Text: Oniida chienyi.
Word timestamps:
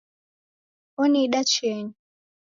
Oniida 1.01 1.39
chienyi. 1.51 1.93